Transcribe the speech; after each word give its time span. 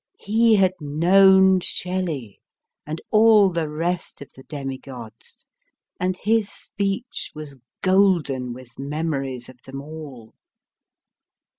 He 0.17 0.55
had 0.55 0.73
known 0.79 1.59
Shelley, 1.59 2.39
and 2.87 2.99
all 3.11 3.51
the 3.51 3.69
rest 3.69 4.19
of 4.19 4.31
the 4.35 4.41
demigods, 4.41 5.45
and 5.99 6.17
his 6.17 6.49
speech 6.51 7.29
was 7.35 7.57
golden 7.83 8.51
with 8.51 8.79
memories 8.79 9.47
of 9.47 9.61
them 9.61 9.79
all 9.79 10.33